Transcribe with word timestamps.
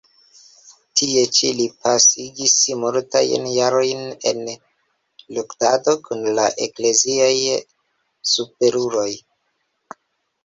Tie 0.99 1.23
ĉi 1.39 1.49
li 1.57 1.65
pasigis 1.81 2.55
multajn 2.83 3.43
jarojn 3.55 4.01
en 4.31 4.41
luktado 5.37 5.95
kun 6.07 6.25
la 6.39 6.45
ekleziaj 6.69 7.35
superuloj. 8.31 9.09